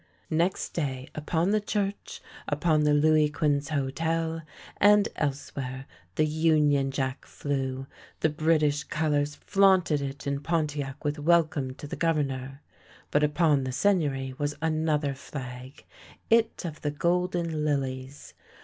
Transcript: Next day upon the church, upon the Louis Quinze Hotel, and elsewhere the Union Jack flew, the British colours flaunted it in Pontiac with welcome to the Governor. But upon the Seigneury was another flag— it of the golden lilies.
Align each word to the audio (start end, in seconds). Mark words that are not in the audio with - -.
Next 0.31 0.69
day 0.69 1.09
upon 1.13 1.51
the 1.51 1.61
church, 1.61 2.23
upon 2.49 2.85
the 2.85 2.93
Louis 2.95 3.29
Quinze 3.29 3.69
Hotel, 3.69 4.41
and 4.77 5.07
elsewhere 5.15 5.85
the 6.15 6.25
Union 6.25 6.89
Jack 6.89 7.23
flew, 7.27 7.85
the 8.21 8.29
British 8.29 8.83
colours 8.83 9.35
flaunted 9.35 10.01
it 10.01 10.25
in 10.25 10.41
Pontiac 10.41 11.05
with 11.05 11.19
welcome 11.19 11.75
to 11.75 11.85
the 11.85 11.95
Governor. 11.95 12.63
But 13.11 13.23
upon 13.23 13.63
the 13.63 13.71
Seigneury 13.71 14.33
was 14.39 14.55
another 14.59 15.13
flag— 15.13 15.83
it 16.31 16.65
of 16.65 16.81
the 16.81 16.89
golden 16.89 17.63
lilies. 17.63 18.33